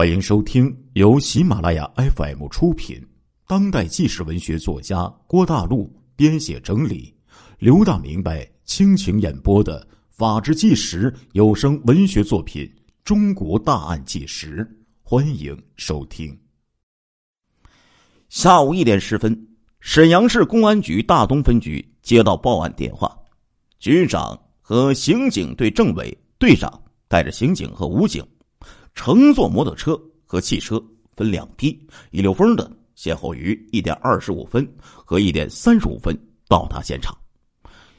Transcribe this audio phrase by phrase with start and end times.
[0.00, 3.06] 欢迎收听由喜马拉雅 FM 出品、
[3.46, 7.14] 当代纪实文学作家郭大陆编写整理、
[7.58, 12.64] 刘大明白倾情演播的《法制纪实》有声文学作品
[13.04, 14.64] 《中国大案纪实》，
[15.02, 16.34] 欢迎收听。
[18.30, 19.48] 下午一点十分，
[19.80, 23.14] 沈阳市公安局大东分局接到报案电话，
[23.78, 28.26] 局长和刑警队政委、队长带着刑警和武警。
[29.02, 30.78] 乘坐摩托车和汽车
[31.14, 31.74] 分两批，
[32.10, 36.14] 一溜风的先后于一点二十五分和一点三十五分
[36.46, 37.16] 到达现场。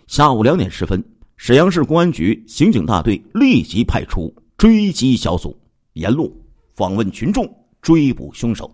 [0.05, 1.03] 下午两点十分，
[1.37, 5.59] 沈阳市公安局刑警大队立即派出追击小组，
[5.93, 6.39] 沿路
[6.75, 8.71] 访问群众，追捕凶手。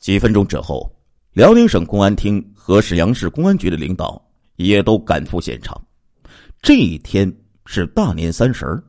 [0.00, 0.92] 几分钟之后，
[1.34, 4.20] 辽宁省公安厅和沈阳市公安局的领导
[4.56, 5.80] 也都赶赴现场。
[6.60, 7.32] 这一天
[7.64, 8.82] 是大年三十儿。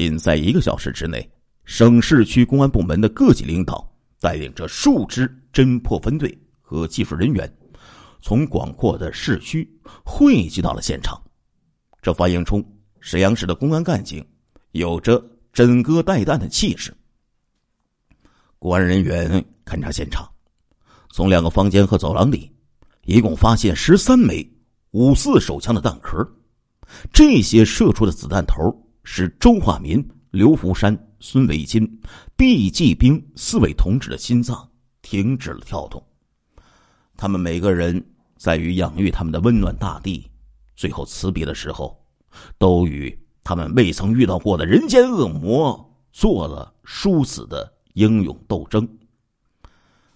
[0.00, 1.30] 仅在一个小时之内，
[1.66, 3.86] 省市区公安部门的各级领导
[4.18, 7.52] 带领着数支侦破分队和技术人员，
[8.22, 9.70] 从广阔的市区
[10.02, 11.20] 汇集到了现场。
[12.00, 12.64] 这反映出
[12.98, 14.26] 沈阳市的公安干警
[14.70, 16.96] 有着枕戈待旦的气势。
[18.58, 20.26] 公安人员勘察现场，
[21.12, 22.50] 从两个房间和走廊里，
[23.04, 24.50] 一共发现十三枚
[24.92, 26.26] 五四手枪的弹壳，
[27.12, 28.74] 这些射出的子弹头。
[29.04, 32.00] 使周化民、刘福山、孙维金、
[32.36, 34.68] 毕继兵四位同志的心脏
[35.02, 36.02] 停止了跳动。
[37.16, 38.04] 他们每个人
[38.36, 40.30] 在与养育他们的温暖大地
[40.74, 42.02] 最后辞别的时候，
[42.58, 48.88] 都与他们未曾遇到过的人间恶魔做了殊死的英勇斗争。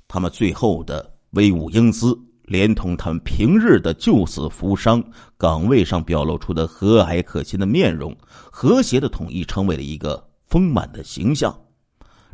[0.09, 2.19] 他们最后的威武英姿。
[2.45, 5.03] 连同他们平日的救死扶伤、
[5.39, 8.15] 岗位上表露出的和蔼可亲的面容，
[8.51, 11.59] 和谐的统一成为了一个丰满的形象，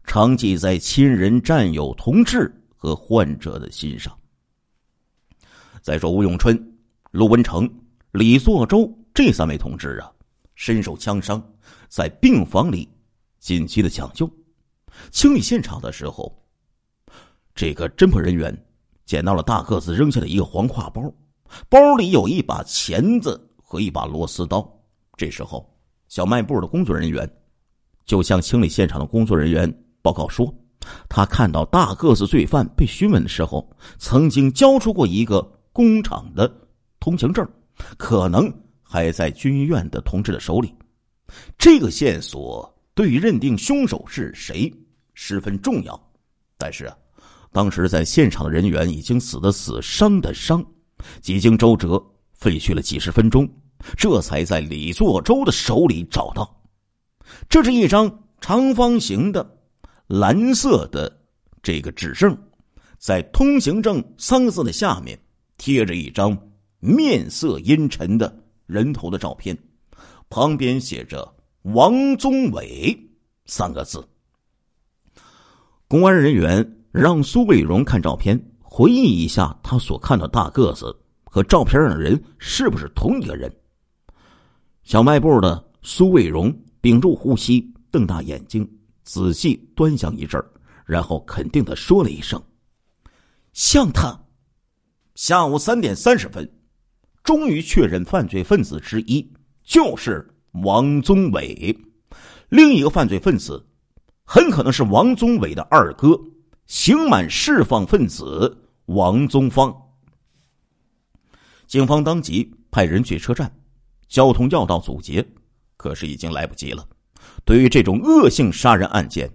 [0.05, 4.12] 常记在亲人、战友、同志和患者的心上。
[5.81, 6.60] 再说吴永春、
[7.12, 7.72] 陆文成、
[8.10, 10.10] 李作周这三位同志啊，
[10.56, 11.41] 身受枪伤，
[11.88, 12.88] 在病房里
[13.38, 14.28] 紧急的抢救，
[15.12, 16.37] 清理现场的时候，
[17.54, 18.53] 这个侦破人员。
[19.10, 21.03] 捡到了大个子扔下的一个黄挎包，
[21.69, 24.65] 包里有一把钳子和一把螺丝刀。
[25.16, 25.69] 这时候，
[26.06, 27.28] 小卖部的工作人员
[28.06, 29.69] 就向清理现场的工作人员
[30.00, 30.54] 报告说，
[31.09, 35.42] 他看到大个子罪犯被询问的时候，曾经交出过一个
[35.72, 36.48] 工厂的
[37.00, 37.44] 通行证，
[37.98, 38.48] 可能
[38.81, 40.72] 还在军医院的同志的手里。
[41.59, 44.72] 这个线索对于认定凶手是谁
[45.15, 46.00] 十分重要，
[46.56, 46.97] 但是啊。
[47.53, 50.65] 当时在现场的人员已经死的死，伤的伤，
[51.21, 52.00] 几经周折，
[52.33, 53.49] 费去了几十分钟，
[53.97, 56.62] 这才在李作周的手里找到。
[57.49, 59.59] 这是一张长方形的
[60.06, 61.21] 蓝色的
[61.60, 62.39] 这个纸证，
[62.99, 65.19] 在通行证三个字的下面
[65.59, 66.37] 贴着一张
[66.78, 69.59] 面色阴沉的人头的照片，
[70.28, 72.97] 旁边写着“王宗伟”
[73.47, 74.09] 三个字。
[75.89, 76.77] 公安人员。
[76.93, 83.53] 让苏卫荣看照片，回忆一下他所看到大个子和照片上的人是不是同一个人。
[84.83, 88.69] 小卖部的苏卫荣屏住呼吸，瞪大眼睛，
[89.05, 90.45] 仔细端详一阵
[90.84, 92.43] 然后肯定的说了一声
[93.53, 94.19] ：“像他。”
[95.15, 96.51] 下午三点三十分，
[97.22, 100.27] 终于确认犯罪分子之一就是
[100.65, 101.77] 王宗伟，
[102.49, 103.65] 另一个犯罪分子
[104.25, 106.19] 很可能是王宗伟的二哥。
[106.70, 109.75] 刑满释放分子王宗芳，
[111.66, 113.53] 警方当即派人去车站，
[114.06, 115.26] 交通要道阻截，
[115.76, 116.88] 可是已经来不及了。
[117.44, 119.28] 对于这种恶性杀人案件，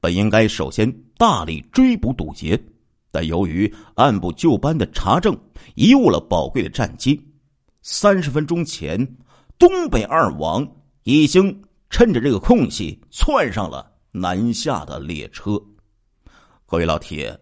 [0.00, 2.60] 本应该首先大力追捕堵截，
[3.12, 5.32] 但由于按部就班的查证，
[5.76, 7.24] 贻误了宝贵的战机。
[7.82, 8.98] 三十分钟前，
[9.60, 10.68] 东北二王
[11.04, 15.52] 已经趁着这个空隙窜上了南下的列车。
[16.70, 17.36] 各位老铁，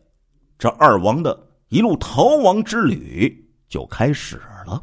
[0.58, 1.38] 这二王的
[1.68, 4.82] 一路逃亡之旅就开始了。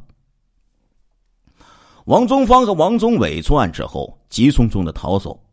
[2.05, 5.43] 王宗芳和王宗伟作案之后，急匆匆的逃走。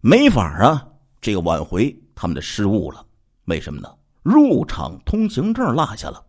[0.00, 0.86] 没法啊，
[1.20, 3.04] 这个挽回他们的失误了。
[3.46, 3.92] 为什么呢？
[4.22, 6.24] 入场通行证落下了，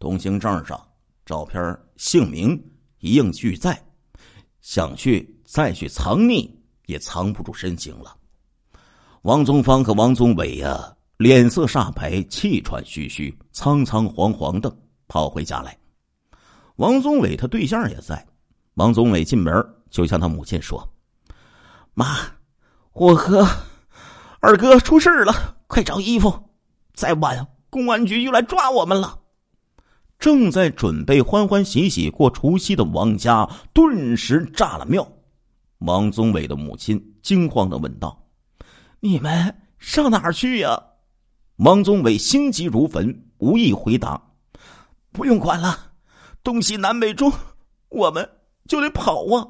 [0.00, 0.84] 通行证上
[1.24, 2.60] 照片、姓名
[2.98, 3.80] 一应俱在，
[4.62, 6.50] 想去再去藏匿
[6.86, 8.17] 也藏不住身形了。
[9.22, 14.74] 王宗芳和王宗伟呀，脸色煞白，气喘吁吁，仓仓皇皇的
[15.08, 15.76] 跑回家来。
[16.76, 18.24] 王宗伟他对象也在。
[18.74, 19.52] 王宗伟进门
[19.90, 20.88] 就向他母亲说
[21.94, 22.16] ：“妈，
[22.92, 23.44] 我和
[24.38, 26.32] 二哥出事了，快找衣服！
[26.94, 29.18] 再晚，公安局就来抓我们了。”
[30.20, 35.06] 正在准备欢欢喜喜过除夕的王家顿时炸了庙。
[35.78, 38.16] 王宗伟的母亲惊慌的问道
[39.00, 40.82] ：“你们上哪儿去呀？”
[41.56, 44.20] 王宗伟心急如焚，无意回答
[45.12, 45.92] ：“不用管了，
[46.42, 47.32] 东西南北中，
[47.88, 48.28] 我们
[48.66, 49.46] 就得跑啊！”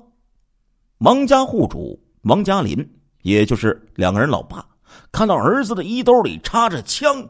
[0.98, 4.66] 王家户主王家林，也就是两个人老爸，
[5.12, 7.28] 看到儿子的衣兜里插着枪，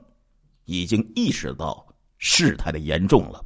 [0.64, 1.84] 已经意识到。
[2.20, 3.44] 事态的严重了，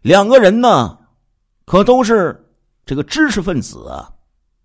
[0.00, 0.96] 两个人呢，
[1.64, 2.48] 可都是
[2.86, 4.14] 这个知识分子啊。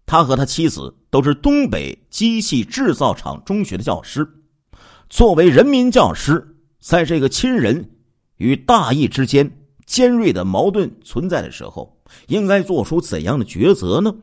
[0.06, 4.28] 他和他妻子都是东北机器制造厂中学的教师。
[5.10, 7.92] 作为人民教师，在这个亲人
[8.38, 11.98] 与大义之间尖锐的矛盾存在的时候，
[12.28, 14.14] 应该做出怎样的抉择呢？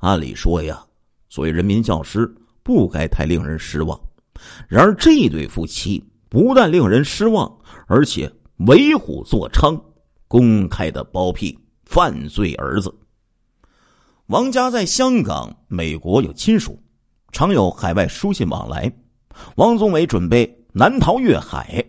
[0.00, 0.84] 按理说呀，
[1.28, 3.98] 作为人民教师，不该太令人失望。
[4.68, 6.04] 然而，这对夫妻。
[6.26, 8.28] 不但令人失望，而且
[8.66, 9.80] 为虎作伥，
[10.26, 12.92] 公开的包庇犯罪儿子。
[14.28, 16.82] 王家在香港、美国有亲属，
[17.30, 18.90] 常有海外书信往来。
[19.56, 21.84] 王宗伟准备南逃越海，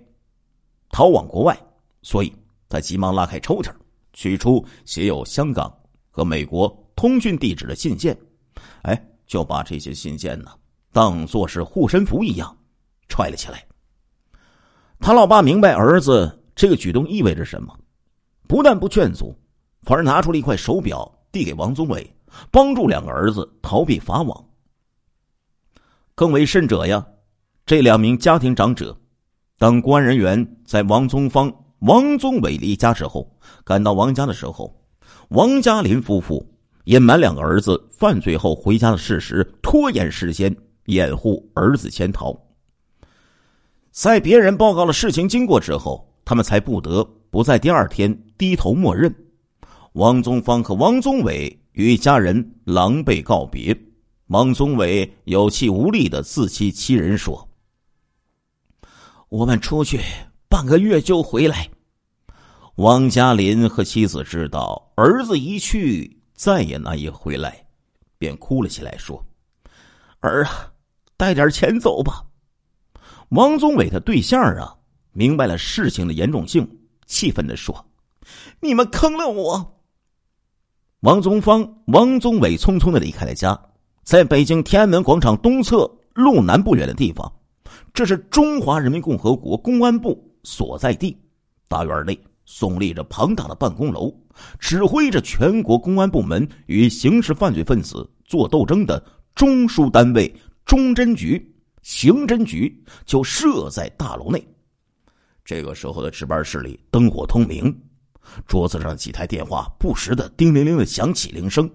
[0.89, 1.57] 逃往国外，
[2.01, 2.33] 所以
[2.67, 3.71] 他急忙拉开抽屉，
[4.11, 5.73] 取出写有香港
[6.11, 8.17] 和美国通讯地址的信件，
[8.81, 10.51] 哎，就把这些信件呢
[10.91, 12.53] 当做是护身符一样
[13.07, 13.65] 揣了起来。
[14.99, 17.73] 他老爸明白儿子这个举动意味着什么，
[18.45, 19.33] 不但不劝阻，
[19.83, 22.14] 反而拿出了一块手表递给王宗伟，
[22.51, 24.45] 帮助两个儿子逃避法网。
[26.13, 27.05] 更为甚者呀，
[27.65, 28.97] 这两名家庭长者，
[29.57, 33.29] 当公安人员在王宗芳、王宗伟离家之后，
[33.63, 34.73] 赶到王家的时候，
[35.29, 36.45] 王家林夫妇
[36.85, 40.55] 隐瞒两个儿子犯罪后回家的事实，拖延时间，
[40.85, 42.33] 掩护儿子潜逃。
[43.91, 49.13] 在别人报告了事情经过之后，他们才不得不在第二天低头默认。
[49.93, 53.77] 王宗芳和王宗伟与家人狼狈告别。
[54.27, 57.47] 王宗伟有气无力的自欺欺人说
[59.29, 59.99] ：“我们出去
[60.49, 61.69] 半个月就回来。”
[62.75, 67.65] 王嘉林和妻子知道儿子一去再也难以回来，
[68.17, 69.23] 便哭了起来，说
[70.21, 70.71] ：“儿啊，
[71.17, 72.25] 带点钱走吧。”
[73.29, 74.75] 王宗伟的对象啊，
[75.11, 77.85] 明白了事情的严重性，气愤的说
[78.61, 79.73] ：“你们坑了我！”
[81.01, 83.59] 王宗芳、王宗伟匆匆的离开了家，
[84.03, 87.31] 在北京天安门广场东侧路南不远的地方，
[87.93, 91.15] 这是中华人民共和国公安部所在地。
[91.67, 94.11] 大院内耸立着庞大的办公楼，
[94.57, 99.03] 指挥着全国公安部门与刑事犯罪分子做斗争的
[99.35, 100.33] 中枢单位——
[100.65, 101.53] 中侦局。
[101.83, 104.43] 刑侦局就设在大楼内。
[105.43, 107.75] 这个时候的值班室里灯火通明，
[108.47, 111.69] 桌子上几台电话不时的叮铃铃的响起铃声。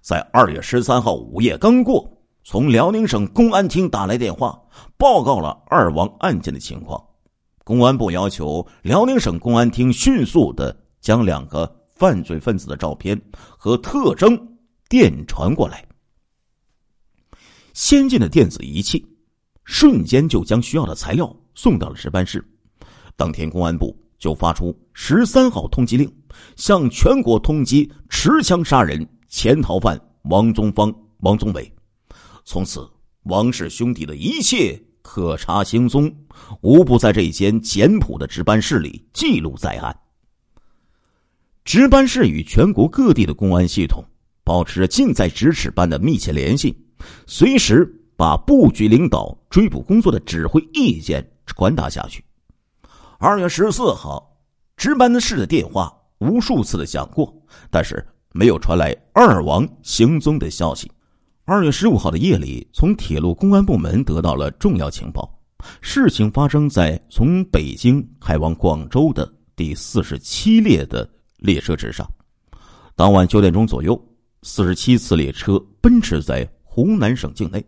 [0.00, 2.10] 在二月十三号午夜刚过，
[2.44, 4.60] 从辽宁省公安厅打来电话，
[4.96, 7.02] 报告了二王案件的情况。
[7.64, 13.20] 公安部要求辽宁省公安厅迅速的将两个犯罪分子的照片
[13.56, 14.36] 和特征
[14.88, 15.84] 电传过来。
[17.72, 19.06] 先进的电子仪器。
[19.64, 22.44] 瞬间就将需要的材料送到了值班室。
[23.14, 26.08] 当天，公安部就发出十三号通缉令，
[26.54, 31.68] 向全国通缉持枪杀人潜逃犯王宗芳、王宗伟。
[32.44, 32.88] 从此，
[33.24, 36.14] 王氏兄弟的一切可查行踪，
[36.60, 39.92] 无不在这间简朴的值班室里记录在案。
[41.64, 44.04] 值班室与全国各地的公安系统
[44.44, 46.72] 保持着近在咫尺般的密切联系，
[47.26, 47.98] 随时。
[48.14, 52.22] 把布局领导追捕工作的指挥意见传达下去。
[53.24, 54.36] 二月十四号，
[54.76, 57.32] 值班室的电话无数次的响过，
[57.70, 60.90] 但是没有传来二王行踪的消息。
[61.44, 65.38] 二月十五号的夜里，从铁路公安部门得到了重要情报，
[65.80, 72.04] 事情发生在从北京开往广州的第四十七列的列车之上。
[72.96, 73.96] 当晚九点钟左右，
[74.42, 77.64] 四十七次列车奔驰在湖南省境内。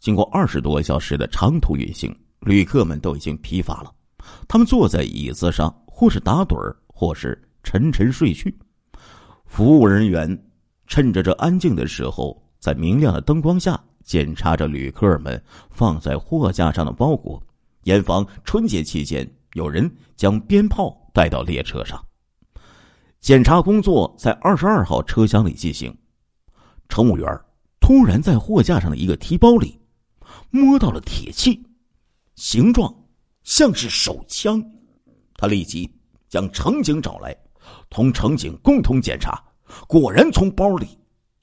[0.00, 2.10] 经过二十多个小时的长途运行，
[2.40, 3.92] 旅客们都已经疲乏了。
[4.46, 8.56] 他们坐在椅子上，或是打盹儿，或是沉沉睡去。
[9.46, 10.44] 服务人员
[10.86, 17.42] 趁着这安静的时候，在明亮的灯光下检查着旅客们放在货架上的包裹，
[17.84, 22.02] 严防春节期间有人将鞭炮带到列车上。
[23.20, 25.96] 检查工作在二十二号车厢里进行。
[26.88, 27.40] 乘务员
[27.80, 29.78] 突然在货架上的一个提包里。
[30.50, 31.62] 摸到了铁器，
[32.36, 33.01] 形状
[33.44, 34.62] 像是手枪。
[35.34, 35.90] 他立即
[36.28, 37.36] 将乘警找来，
[37.90, 39.42] 同乘警共同检查，
[39.86, 40.98] 果然从包里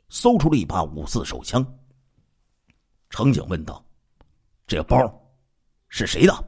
[0.09, 1.65] 搜出了一把五四手枪。
[3.09, 3.83] 乘警问道
[4.67, 4.97] ：“这包
[5.87, 6.45] 是谁的？”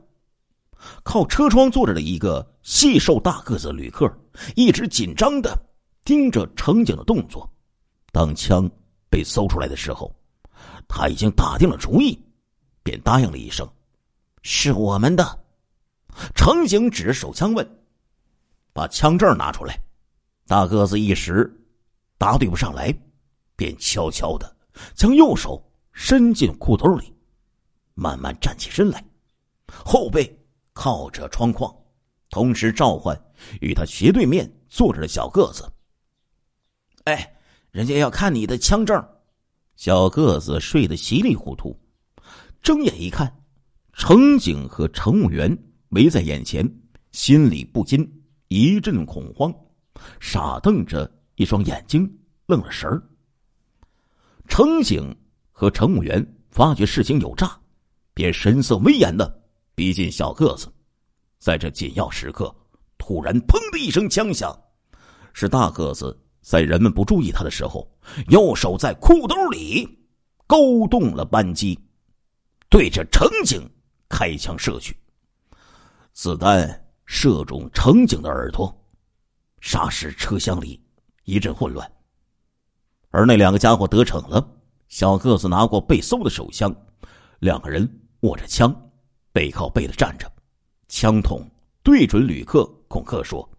[1.03, 4.11] 靠车窗坐着的一个细瘦大个子旅客，
[4.55, 5.55] 一直紧张的
[6.03, 7.47] 盯着乘警的动作。
[8.11, 8.69] 当枪
[9.09, 10.13] 被搜出来的时候，
[10.87, 12.19] 他已经打定了主意，
[12.83, 13.67] 便答应了一声
[14.41, 15.39] ：“是我们的。”
[16.35, 17.81] 乘警指着手枪问
[18.73, 19.79] ：“把枪证拿出来。”
[20.47, 21.49] 大个子一时
[22.17, 22.93] 答对不上来，
[23.55, 24.55] 便悄悄的
[24.93, 27.13] 将右手伸进裤兜里，
[27.93, 29.03] 慢慢站起身来，
[29.67, 30.37] 后背。
[30.73, 31.71] 靠着窗框，
[32.29, 33.15] 同时召唤
[33.59, 35.69] 与他斜对面坐着的小个子。
[37.03, 37.35] 哎，
[37.71, 39.05] 人家要看你的枪证。
[39.75, 41.77] 小个子睡得稀里糊涂，
[42.63, 43.40] 睁眼一看，
[43.93, 45.55] 乘警和乘务员
[45.89, 46.67] 围在眼前，
[47.11, 48.09] 心里不禁
[48.47, 49.53] 一阵恐慌，
[50.19, 52.11] 傻瞪着一双眼睛，
[52.47, 53.01] 愣了神儿。
[54.47, 55.15] 乘警
[55.51, 57.59] 和乘务员发觉事情有诈，
[58.13, 59.39] 便神色威严的。
[59.73, 60.67] 逼近小个子，
[61.39, 62.53] 在这紧要时刻，
[62.97, 64.53] 突然“砰”的一声枪响，
[65.33, 67.89] 是大个子在人们不注意他的时候，
[68.27, 69.87] 右手在裤兜里
[70.45, 71.79] 勾动了扳机，
[72.69, 73.61] 对着乘警
[74.11, 74.95] 开枪射去。
[76.11, 78.71] 子弹射中乘警的耳朵，
[79.61, 80.79] 霎时车厢里
[81.23, 81.89] 一阵混乱。
[83.09, 84.45] 而那两个家伙得逞了，
[84.89, 86.75] 小个子拿过被搜的手枪，
[87.39, 87.89] 两个人
[88.19, 88.75] 握着枪。
[89.33, 90.29] 背靠背的站着，
[90.89, 91.49] 枪筒
[91.81, 93.49] 对准旅客，恐吓说：“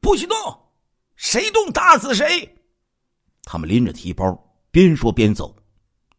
[0.00, 0.36] 不许动，
[1.16, 2.54] 谁动打死谁！”
[3.44, 4.38] 他们拎着提包，
[4.70, 5.56] 边说边走，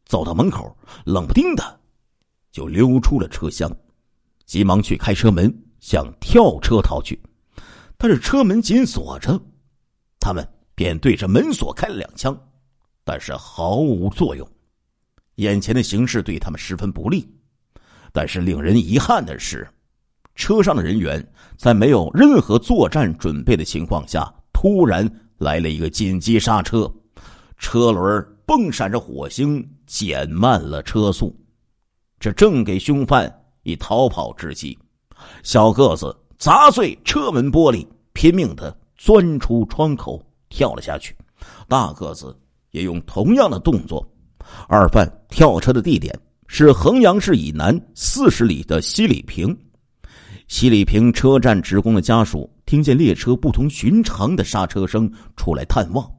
[0.05, 1.78] 走到门口，冷不丁的
[2.51, 3.72] 就溜出了车厢，
[4.46, 7.20] 急忙去开车门，想跳车逃去，
[7.98, 9.39] 但是车门紧锁着，
[10.20, 12.38] 他们便对着门锁开了两枪，
[13.03, 14.48] 但是毫无作用，
[15.36, 17.27] 眼前的形势对他们十分不利。
[18.12, 19.68] 但是令人遗憾的是，
[20.34, 21.24] 车上的人员
[21.58, 26.91] 在没有任何作战准备的情况下，突然来了一个紧急刹车，
[27.58, 31.39] 车轮迸闪着火星，减慢了车速。
[32.20, 33.34] 这正给凶犯
[33.64, 34.78] 以逃跑之机。
[35.44, 41.16] 小个子砸碎车门玻璃，拼命的钻出窗口，跳了下去。
[41.68, 42.38] 大个子
[42.72, 44.06] 也用同样的动作。
[44.68, 46.14] 二犯跳车的地点。
[46.52, 49.56] 是衡阳市以南四十里的西里坪。
[50.48, 55.08] 西里坪车站职工的家属听见列车不同寻常的刹车声，
[55.38, 56.12] 出来探望，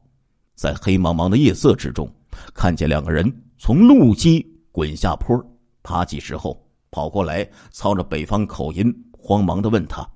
[0.55, 2.09] 在黑茫茫的夜色之中，
[2.55, 3.29] 看见两个人
[3.59, 5.37] 从路基滚下坡，
[5.83, 10.09] 爬起之后跑过来，操着北方口音，慌忙的问他：“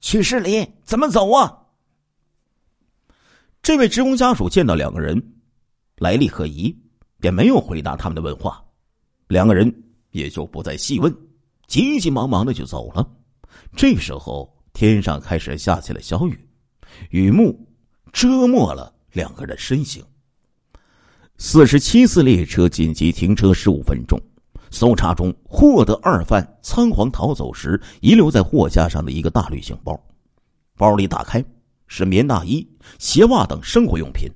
[0.00, 1.58] 去市里怎么走啊？”
[3.62, 5.34] 这位职工家属见到两个人
[5.96, 6.76] 来历可疑，
[7.20, 8.62] 便没有回答他们的问话。
[9.28, 9.72] 两个人
[10.10, 11.14] 也就不再细问，
[11.66, 13.08] 急急忙忙的就走了。
[13.76, 16.48] 这时候天上开始下起了小雨，
[17.10, 17.66] 雨幕
[18.12, 20.04] 遮没了两个人的身形。
[21.38, 24.20] 四十七次列车紧急停车十五分钟，
[24.72, 29.96] 搜查中获得二犯仓皇逃走时遗留在货架上的一个大旅行包，
[30.76, 31.44] 包里打开
[31.86, 32.66] 是棉大衣、
[32.98, 34.28] 鞋袜等生活用品，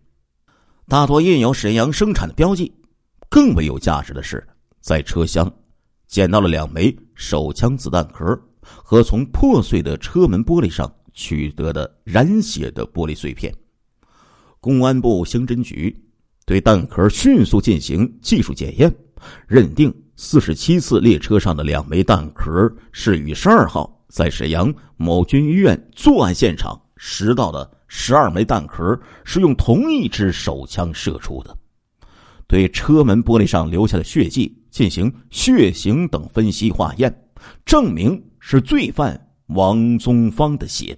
[0.86, 2.72] 大多印有沈阳生产的标记。
[3.28, 4.46] 更为有价值的是。
[4.80, 5.52] 在车厢，
[6.06, 13.52] 捡到了两枚手枪子弹壳和从破碎的车门玻璃上取得的染血的玻璃碎片。
[14.60, 15.92] 公安部刑侦局
[16.44, 18.94] 对弹壳迅速进行技术检验，
[19.48, 31.56] 认定四十七次列车上的两枚弹壳是与十二号在沈阳某军医院作案现场拾到的十二枚弹壳是用同一支手枪射出的。
[32.46, 34.62] 对车门玻璃上留下的血迹。
[34.68, 37.28] 进行血型等分析化验，
[37.64, 40.94] 证明是罪犯王宗芳的血，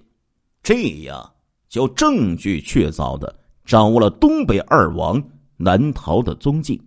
[0.61, 1.31] 这样
[1.69, 3.33] 就证据确凿的
[3.63, 5.23] 掌握了东北二王
[5.55, 6.81] 难逃的踪迹。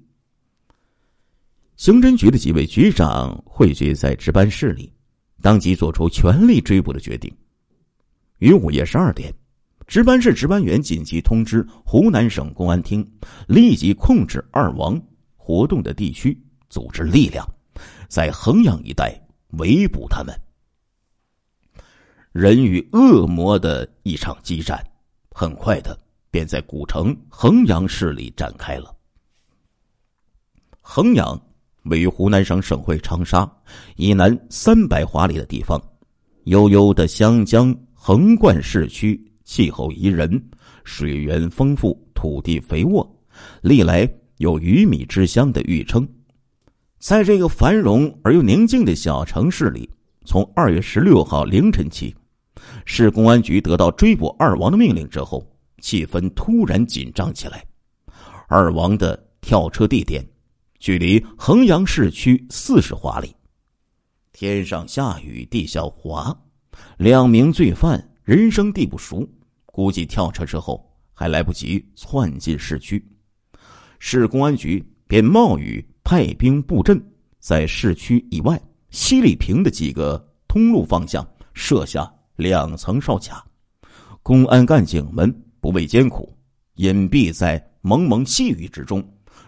[1.76, 4.92] 刑侦局的几位局长汇聚在值班室里，
[5.40, 7.34] 当即做出全力追捕的决定。
[8.38, 9.32] 于午夜十二点，
[9.86, 13.08] 值班室值班员紧急通知湖南省公安厅，
[13.48, 15.00] 立即控制二王
[15.36, 16.38] 活动的地区。
[16.68, 17.46] 组织力量，
[18.08, 19.14] 在衡阳一带
[19.58, 20.34] 围捕他们。
[22.32, 24.82] 人与恶魔的一场激战，
[25.32, 25.98] 很快的
[26.30, 28.96] 便在古城衡阳市里展开了。
[30.80, 31.38] 衡阳
[31.84, 33.50] 位于湖南省省会长沙
[33.96, 35.80] 以南三百华里的地方。
[36.44, 40.42] 悠悠的湘江横贯市区，气候宜人，
[40.84, 43.08] 水源丰富，土地肥沃，
[43.60, 44.08] 历来
[44.38, 46.06] 有“鱼米之乡”的誉称。
[46.98, 49.88] 在这个繁荣而又宁静的小城市里，
[50.24, 52.14] 从二月十六号凌晨起，
[52.84, 55.44] 市公安局得到追捕二王的命令之后，
[55.80, 57.64] 气氛突然紧张起来。
[58.48, 60.24] 二王的跳车地点
[60.82, 63.32] 距离衡阳市区四十华里。
[64.32, 66.36] 天上下雨，地下滑，
[66.96, 69.24] 两名罪犯人生地不熟，
[69.64, 73.00] 估计跳车之后还来不及窜进市区，
[74.00, 77.00] 市公安局便冒雨派兵布阵，
[77.38, 78.60] 在市区以外
[78.90, 81.24] 西丽平的几个通路方向
[81.54, 83.46] 设下两层哨卡，
[84.20, 86.36] 公安干警们不畏艰苦，
[86.74, 89.00] 隐蔽在蒙蒙细雨之中，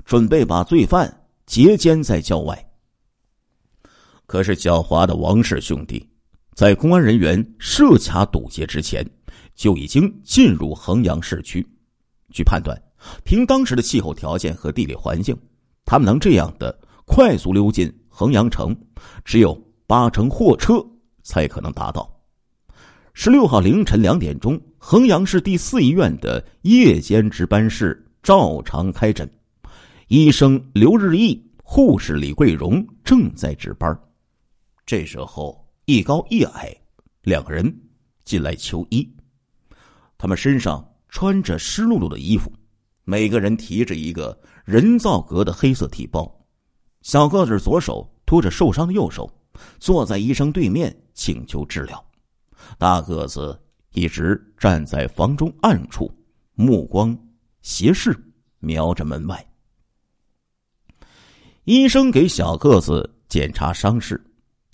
[0.05, 1.13] 准备把罪犯
[1.47, 2.71] 截歼在郊外。
[4.27, 6.09] 可是，狡猾的王氏兄弟，
[6.55, 9.05] 在公安人员设卡堵截之前，
[9.55, 11.67] 就已经进入衡阳市区。
[12.33, 12.81] 据判断，
[13.23, 15.37] 凭当时的气候条件和地理环境，
[15.85, 18.75] 他们能这样的快速溜进衡阳城，
[19.25, 19.55] 只有
[19.87, 20.85] 八乘货车
[21.23, 22.11] 才可能达到。
[23.13, 29.31] 十六号凌晨两点钟，衡阳市第四医院的夜间值班室照常开诊，
[30.09, 33.99] 医生刘日义、护士李桂荣正在值班。
[34.85, 36.77] 这时候，一高一矮
[37.23, 37.75] 两个人
[38.23, 39.11] 进来求医。
[40.19, 42.53] 他们身上穿着湿漉漉的衣服，
[43.05, 46.31] 每个人提着一个人造革的黑色提包。
[47.01, 49.31] 小个子左手托着受伤的右手，
[49.79, 52.05] 坐在医生对面请求治疗。
[52.77, 53.59] 大个子
[53.95, 56.13] 一直站在房中暗处，
[56.55, 57.19] 目光
[57.63, 58.15] 斜视，
[58.59, 59.43] 瞄着门外。
[61.65, 64.23] 医生给小个子检查伤势。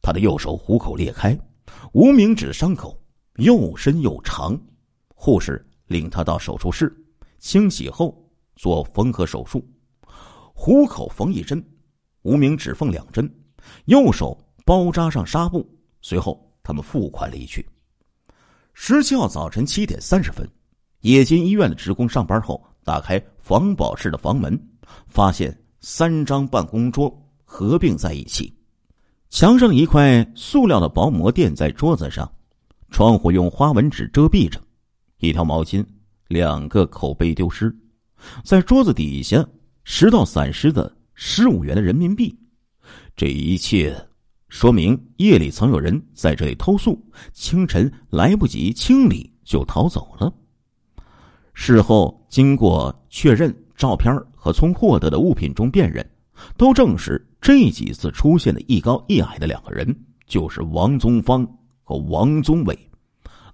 [0.03, 1.39] 他的右手虎口裂开，
[1.93, 3.01] 无名指伤口
[3.37, 4.61] 又深又长。
[5.15, 6.93] 护士领他到手术室
[7.39, 9.65] 清洗后做缝合手术，
[10.53, 11.65] 虎口缝一针，
[12.23, 13.33] 无名指缝两针，
[13.85, 15.65] 右手包扎上纱布。
[16.03, 17.65] 随后他们付款离去。
[18.73, 20.49] 十七号早晨七点三十分，
[21.03, 24.59] 冶金医院的职工上班后打开防保室的房门，
[25.07, 27.11] 发现三张办公桌
[27.45, 28.55] 合并在一起。
[29.29, 32.31] 墙上一块塑料的薄膜垫在桌子上，
[32.91, 34.61] 窗户用花纹纸遮蔽着，
[35.19, 35.85] 一条毛巾，
[36.29, 37.75] 两个口杯丢失，
[38.45, 39.47] 在桌子底下
[39.85, 42.37] 拾到散失的十五元的人民币。
[43.15, 43.97] 这一切
[44.49, 47.01] 说明夜里曾有人在这里偷宿，
[47.33, 50.33] 清晨来不及清理就逃走了。
[51.55, 56.05] 事后经过确认，照片和从获得的物品中辨认。
[56.57, 59.95] 都证实，这几次出现的一高一矮的两个人，
[60.27, 61.47] 就是王宗芳
[61.85, 62.77] 和王宗伟。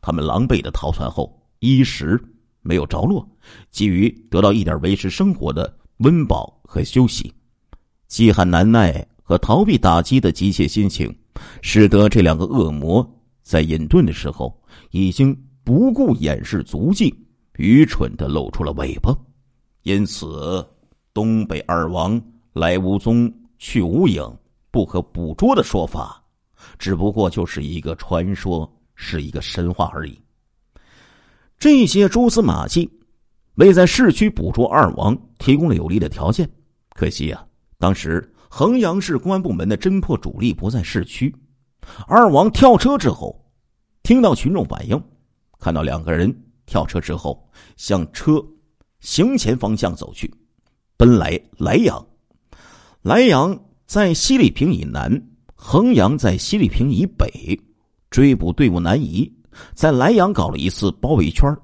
[0.00, 2.22] 他们狼狈的逃窜后，一时
[2.62, 3.28] 没有着落，
[3.72, 7.32] 急于得到一点维持生活的温饱和休息，
[8.06, 11.12] 饥寒难耐和逃避打击的急切心情，
[11.60, 13.04] 使得这两个恶魔
[13.42, 14.56] 在隐遁的时候，
[14.92, 17.12] 已经不顾掩饰足迹，
[17.56, 19.12] 愚蠢的露出了尾巴。
[19.82, 20.64] 因此，
[21.16, 22.22] 东北二王。
[22.52, 24.22] 来无踪，去无影，
[24.70, 26.22] 不可捕捉的说法，
[26.78, 30.18] 只不过就是一个传说，是一个神话而已。
[31.58, 32.90] 这些蛛丝马迹，
[33.56, 36.48] 为在市区捕捉二王提供了有利的条件。
[36.90, 37.46] 可惜啊，
[37.78, 41.34] 当时衡阳市公安部门的侦破主力不在市区。
[42.06, 43.38] 二王跳车之后，
[44.02, 44.98] 听到群众反映，
[45.58, 48.42] 看到两个人跳车之后向车
[49.00, 50.32] 行前方向走去，
[50.96, 52.06] 奔来莱阳。
[53.02, 55.22] 莱阳在西丽平以南，
[55.54, 57.60] 衡阳在西丽平以北，
[58.10, 59.30] 追捕队伍南移，
[59.74, 61.54] 在莱阳搞了一次包围圈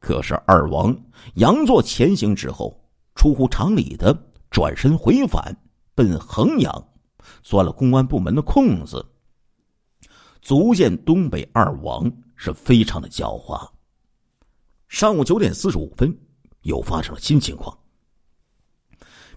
[0.00, 0.94] 可是二王
[1.36, 2.78] 佯作前行之后，
[3.14, 4.14] 出乎常理的
[4.50, 5.56] 转身回返，
[5.94, 6.88] 奔衡阳，
[7.42, 9.04] 钻了公安部门的空子。
[10.42, 13.66] 足见东北二王是非常的狡猾。
[14.88, 16.14] 上午九点四十五分，
[16.62, 17.76] 又发生了新情况。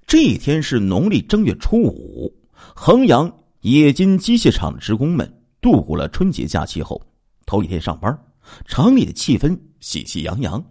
[0.08, 2.34] 这一天是农历正月初五，
[2.74, 3.30] 衡阳
[3.63, 7.06] 冶金机械厂的职工们度过了春节假期后，
[7.46, 8.17] 头一天上班，
[8.65, 10.63] 厂里的气氛喜气洋洋。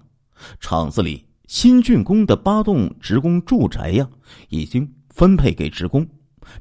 [0.59, 4.09] 厂子里新竣工的八栋职工住宅呀，
[4.49, 6.09] 已经分配给职工。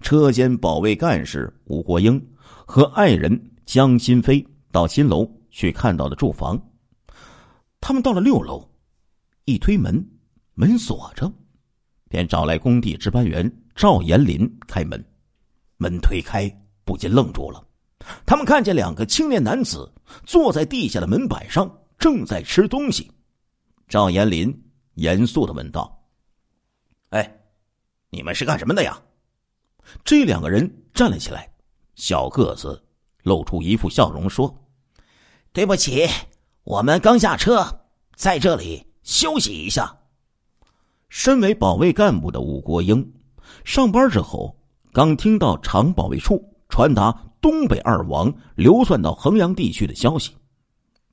[0.02, 6.62] 车间保卫干事吴国英和爱人江新飞到新楼去看到了住房。
[7.80, 8.70] 他们到了六楼，
[9.46, 10.06] 一推门，
[10.56, 11.32] 门锁着。
[12.16, 15.04] 便找来工地值班员赵延林开门，
[15.76, 16.50] 门推开，
[16.86, 17.62] 不禁愣住了。
[18.26, 19.94] 他们看见两个青年男子
[20.26, 23.12] 坐在地下的门板上，正在吃东西。
[23.90, 24.58] 赵延林
[24.94, 25.94] 严肃的问道
[27.12, 27.30] ：“哎，
[28.10, 28.98] 你们是干什么的呀？”
[30.06, 31.52] 这两个人站了起来，
[31.96, 32.82] 小个子
[33.24, 34.56] 露出一副笑容说
[35.52, 36.08] ：“对不起，
[36.64, 37.68] 我们刚下车，
[38.16, 39.94] 在这里休息一下。”
[41.10, 43.14] 身为保卫干部的武国英，
[43.64, 44.56] 上班之后
[44.92, 50.32] 刚听到厂保卫处传达东北二王流窜到衡阳地区的消息，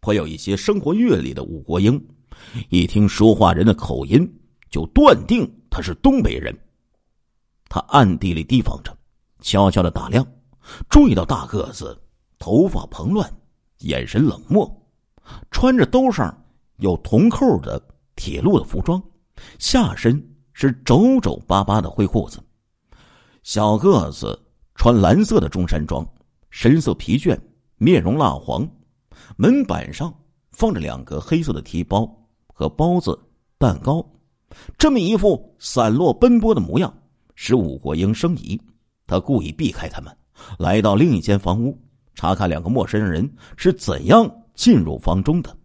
[0.00, 2.02] 颇有一些生活阅历的武国英，
[2.70, 4.26] 一听说话人的口音，
[4.70, 6.57] 就断定他是东北人。
[7.68, 8.96] 他暗地里提防着，
[9.40, 10.26] 悄悄的打量，
[10.88, 11.98] 注意到大个子
[12.38, 13.31] 头发蓬乱，
[13.78, 14.70] 眼神冷漠，
[15.50, 16.44] 穿着兜上
[16.78, 17.83] 有铜扣的
[18.16, 19.02] 铁路的服装，
[19.59, 22.42] 下身是皱皱巴巴的灰裤子。
[23.42, 24.40] 小个子
[24.74, 26.07] 穿蓝色的中山装，
[26.50, 27.38] 神色疲倦，
[27.76, 28.68] 面容蜡黄。
[29.37, 30.12] 门板上
[30.50, 32.09] 放着两个黑色的提包
[32.46, 33.18] 和包子、
[33.59, 34.05] 蛋糕，
[34.78, 36.92] 这么一副散落奔波的模样。
[37.35, 38.61] 使武国英生疑，
[39.07, 40.16] 他故意避开他们，
[40.59, 41.76] 来到另一间房屋，
[42.14, 45.57] 查看两个陌生人是怎样进入房中的。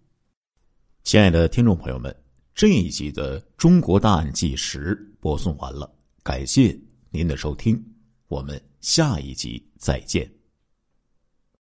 [1.04, 2.16] 亲爱的听众朋友们，
[2.58, 5.88] 这一集的《中国大案纪实》播送完了，
[6.24, 6.76] 感谢
[7.12, 7.80] 您的收听，
[8.30, 10.37] 我们下一集再见。